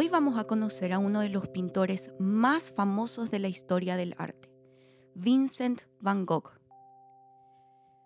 Hoy 0.00 0.08
vamos 0.08 0.38
a 0.38 0.44
conocer 0.44 0.94
a 0.94 0.98
uno 0.98 1.20
de 1.20 1.28
los 1.28 1.48
pintores 1.48 2.10
más 2.18 2.72
famosos 2.72 3.30
de 3.30 3.38
la 3.38 3.48
historia 3.48 3.98
del 3.98 4.14
arte, 4.16 4.50
Vincent 5.14 5.82
van 6.00 6.24
Gogh. 6.24 6.58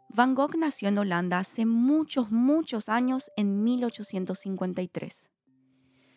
Van 0.08 0.34
Gogh 0.34 0.56
nació 0.56 0.88
en 0.88 0.98
Holanda 0.98 1.38
hace 1.38 1.66
muchos, 1.66 2.32
muchos 2.32 2.88
años 2.88 3.30
en 3.36 3.62
1853. 3.62 5.30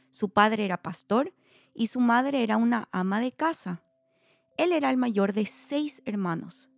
Su 0.10 0.32
padre 0.32 0.66
era 0.66 0.82
pastor 0.82 1.36
y 1.76 1.86
su 1.86 2.00
madre 2.00 2.42
era 2.42 2.58
una 2.58 2.90
ama 2.92 3.20
de 3.20 3.32
casa. 3.32 3.84
Él 4.58 4.72
era 4.72 4.90
el 4.90 4.98
mayor 4.98 5.32
de 5.32 5.46
seis 5.46 6.02
hermanos. 6.06 6.72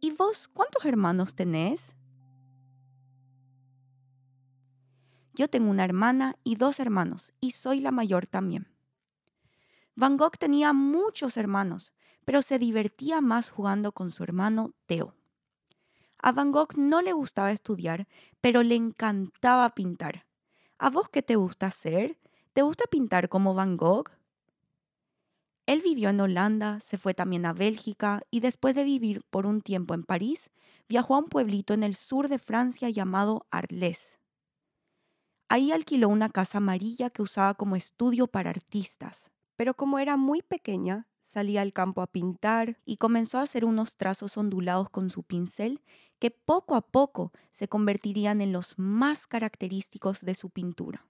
¿Y 0.00 0.12
vos 0.12 0.46
cuántos 0.46 0.84
hermanos 0.84 1.34
tenés? 1.34 1.96
Yo 5.34 5.48
tengo 5.48 5.70
una 5.70 5.84
hermana 5.84 6.36
y 6.44 6.56
dos 6.56 6.80
hermanos, 6.80 7.32
y 7.40 7.52
soy 7.52 7.80
la 7.80 7.90
mayor 7.90 8.26
también. 8.26 8.68
Van 9.94 10.16
Gogh 10.16 10.38
tenía 10.38 10.72
muchos 10.72 11.36
hermanos, 11.36 11.92
pero 12.24 12.42
se 12.42 12.58
divertía 12.58 13.20
más 13.20 13.50
jugando 13.50 13.92
con 13.92 14.10
su 14.10 14.22
hermano 14.22 14.72
Theo. 14.86 15.14
A 16.22 16.32
Van 16.32 16.52
Gogh 16.52 16.76
no 16.76 17.02
le 17.02 17.12
gustaba 17.12 17.52
estudiar, 17.52 18.06
pero 18.40 18.62
le 18.62 18.74
encantaba 18.74 19.74
pintar. 19.74 20.26
¿A 20.78 20.90
vos 20.90 21.08
qué 21.10 21.22
te 21.22 21.36
gusta 21.36 21.66
hacer? 21.66 22.18
¿Te 22.52 22.62
gusta 22.62 22.84
pintar 22.90 23.28
como 23.28 23.54
Van 23.54 23.76
Gogh? 23.76 24.10
Él 25.66 25.82
vivió 25.82 26.08
en 26.08 26.20
Holanda, 26.20 26.80
se 26.80 26.98
fue 26.98 27.14
también 27.14 27.46
a 27.46 27.52
Bélgica 27.52 28.20
y 28.30 28.40
después 28.40 28.74
de 28.74 28.84
vivir 28.84 29.22
por 29.30 29.46
un 29.46 29.60
tiempo 29.60 29.94
en 29.94 30.02
París, 30.02 30.50
viajó 30.88 31.14
a 31.14 31.18
un 31.18 31.28
pueblito 31.28 31.74
en 31.74 31.84
el 31.84 31.94
sur 31.94 32.28
de 32.28 32.38
Francia 32.38 32.88
llamado 32.90 33.46
Arles. 33.50 34.18
Ahí 35.52 35.72
alquiló 35.72 36.08
una 36.08 36.28
casa 36.28 36.58
amarilla 36.58 37.10
que 37.10 37.22
usaba 37.22 37.54
como 37.54 37.74
estudio 37.74 38.28
para 38.28 38.50
artistas, 38.50 39.32
pero 39.56 39.74
como 39.74 39.98
era 39.98 40.16
muy 40.16 40.42
pequeña, 40.42 41.08
salía 41.22 41.60
al 41.62 41.72
campo 41.72 42.02
a 42.02 42.06
pintar 42.06 42.78
y 42.84 42.98
comenzó 42.98 43.38
a 43.38 43.42
hacer 43.42 43.64
unos 43.64 43.96
trazos 43.96 44.36
ondulados 44.36 44.90
con 44.90 45.10
su 45.10 45.24
pincel 45.24 45.82
que 46.20 46.30
poco 46.30 46.76
a 46.76 46.82
poco 46.82 47.32
se 47.50 47.66
convertirían 47.66 48.40
en 48.40 48.52
los 48.52 48.78
más 48.78 49.26
característicos 49.26 50.20
de 50.20 50.36
su 50.36 50.50
pintura. 50.50 51.08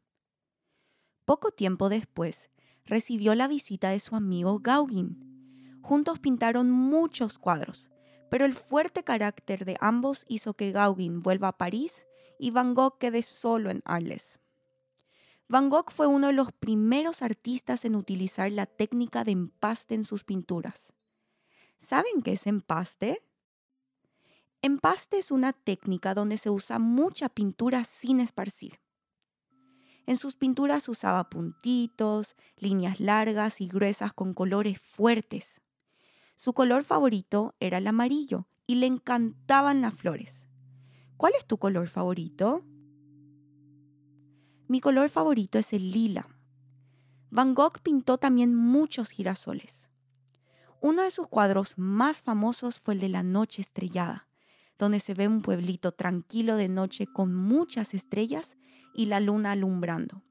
Poco 1.27 1.51
tiempo 1.51 1.91
después, 1.91 2.49
recibió 2.87 3.35
la 3.35 3.47
visita 3.47 3.91
de 3.91 4.01
su 4.01 4.17
amigo 4.17 4.59
Gauguin. 4.61 5.79
Juntos 5.83 6.19
pintaron 6.19 6.71
muchos 6.71 7.39
cuadros, 7.39 7.91
pero 8.31 8.47
el 8.47 8.55
fuerte 8.55 9.05
carácter 9.05 9.67
de 9.67 9.77
ambos 9.83 10.25
hizo 10.29 10.55
que 10.55 10.73
Gauguin 10.73 11.21
vuelva 11.21 11.49
a 11.49 11.59
París 11.59 12.07
y 12.41 12.51
Van 12.51 12.75
Gogh 12.75 12.97
quede 12.99 13.23
solo 13.23 13.71
en 13.71 13.83
Arles. 13.85 14.40
Van 15.51 15.69
Gogh 15.69 15.91
fue 15.91 16.07
uno 16.07 16.29
de 16.29 16.33
los 16.33 16.53
primeros 16.53 17.23
artistas 17.23 17.85
en 17.85 17.97
utilizar 17.97 18.53
la 18.53 18.67
técnica 18.67 19.25
de 19.25 19.33
empaste 19.33 19.97
en 19.97 20.05
sus 20.05 20.23
pinturas. 20.23 20.93
¿Saben 21.77 22.23
qué 22.23 22.35
es 22.35 22.47
empaste? 22.47 23.21
Empaste 24.63 25.19
es 25.19 25.33
una 25.33 25.53
técnica 25.53 26.15
donde 26.15 26.37
se 26.37 26.51
usa 26.51 26.79
mucha 26.79 27.29
pintura 27.29 27.83
sin 27.83 28.21
esparcir. 28.21 28.79
En 30.07 30.19
sus 30.19 30.37
pinturas 30.37 30.89
usaba 30.89 31.29
puntitos, 31.29 32.37
líneas 32.57 33.01
largas 33.01 33.61
y 33.61 33.67
gruesas 33.67 34.13
con 34.13 34.35
colores 34.35 34.79
fuertes. 34.81 35.63
Su 36.37 36.53
color 36.53 36.85
favorito 36.85 37.57
era 37.59 37.79
el 37.79 37.89
amarillo 37.89 38.47
y 38.69 38.77
le 38.77 38.87
encantaban 38.87 39.81
las 39.81 39.95
flores. 39.95 40.47
¿Cuál 41.17 41.33
es 41.37 41.45
tu 41.45 41.59
color 41.59 41.89
favorito? 41.89 42.65
Mi 44.71 44.81
color 44.81 45.09
favorito 45.09 45.59
es 45.59 45.73
el 45.73 45.91
lila. 45.91 46.29
Van 47.29 47.55
Gogh 47.55 47.81
pintó 47.83 48.19
también 48.19 48.55
muchos 48.55 49.11
girasoles. 49.11 49.89
Uno 50.81 51.03
de 51.03 51.11
sus 51.11 51.27
cuadros 51.27 51.77
más 51.77 52.21
famosos 52.21 52.79
fue 52.79 52.95
el 52.95 53.01
de 53.01 53.09
La 53.09 53.25
Noche 53.25 53.63
Estrellada, 53.63 54.29
donde 54.79 55.01
se 55.01 55.13
ve 55.13 55.27
un 55.27 55.43
pueblito 55.43 55.91
tranquilo 55.91 56.55
de 56.55 56.69
noche 56.69 57.09
con 57.09 57.35
muchas 57.35 57.95
estrellas 57.95 58.57
y 58.95 59.07
la 59.07 59.19
luna 59.19 59.51
alumbrando. 59.51 60.23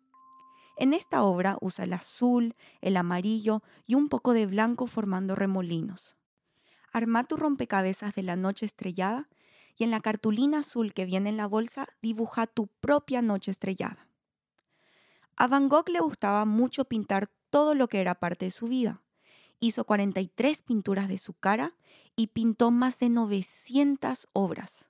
En 0.78 0.94
esta 0.94 1.22
obra 1.24 1.58
usa 1.60 1.84
el 1.84 1.92
azul, 1.92 2.56
el 2.80 2.96
amarillo 2.96 3.62
y 3.86 3.96
un 3.96 4.08
poco 4.08 4.32
de 4.32 4.46
blanco 4.46 4.88
formando 4.88 5.36
remolinos. 5.36 6.16
Arma 6.94 7.26
tu 7.26 7.36
rompecabezas 7.36 8.16
de 8.16 8.24
la 8.24 8.38
noche 8.38 8.66
estrellada 8.66 9.28
y 9.76 9.84
en 9.84 9.92
la 9.92 10.00
cartulina 10.00 10.60
azul 10.60 10.94
que 10.94 11.04
viene 11.04 11.28
en 11.28 11.36
la 11.36 11.46
bolsa 11.46 11.90
dibuja 12.02 12.48
tu 12.48 12.68
propia 12.80 13.22
noche 13.22 13.52
estrellada. 13.52 14.09
A 15.40 15.48
Van 15.48 15.70
Gogh 15.70 15.88
le 15.88 16.02
gustaba 16.02 16.44
mucho 16.44 16.84
pintar 16.84 17.32
todo 17.50 17.74
lo 17.74 17.88
que 17.88 18.02
era 18.02 18.14
parte 18.14 18.44
de 18.44 18.52
su 18.52 18.68
vida. 18.68 19.02
Hizo 19.62 19.86
43 19.86 20.62
pinturas 20.64 21.08
de 21.08 21.18
su 21.18 21.32
cara 21.32 21.78
y 22.18 22.28
pintó 22.28 22.72
más 22.72 23.00
de 23.00 23.08
900 23.08 24.28
obras. 24.34 24.90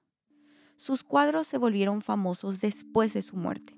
Sus 0.76 1.04
cuadros 1.04 1.46
se 1.46 1.60
volvieron 1.60 2.02
famosos 2.02 2.62
después 2.62 3.14
de 3.14 3.22
su 3.22 3.36
muerte. 3.36 3.78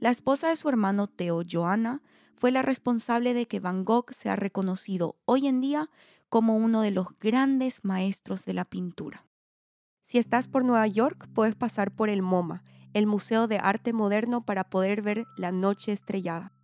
La 0.00 0.10
esposa 0.10 0.48
de 0.48 0.56
su 0.56 0.68
hermano 0.68 1.06
Theo, 1.06 1.42
Johanna, 1.48 2.02
fue 2.34 2.50
la 2.50 2.62
responsable 2.62 3.32
de 3.32 3.46
que 3.46 3.60
Van 3.60 3.84
Gogh 3.84 4.12
sea 4.12 4.34
reconocido 4.34 5.14
hoy 5.24 5.46
en 5.46 5.60
día 5.60 5.88
como 6.28 6.56
uno 6.56 6.82
de 6.82 6.90
los 6.90 7.16
grandes 7.20 7.84
maestros 7.84 8.44
de 8.44 8.54
la 8.54 8.64
pintura. 8.64 9.24
Si 10.02 10.18
estás 10.18 10.48
por 10.48 10.64
Nueva 10.64 10.88
York, 10.88 11.28
puedes 11.32 11.54
pasar 11.54 11.92
por 11.92 12.08
el 12.08 12.22
MoMA, 12.22 12.64
el 12.96 13.06
Museo 13.06 13.46
de 13.46 13.58
Arte 13.58 13.92
Moderno, 13.92 14.40
para 14.40 14.64
poder 14.64 15.02
ver 15.02 15.26
la 15.36 15.52
noche 15.52 15.92
estrellada. 15.92 16.55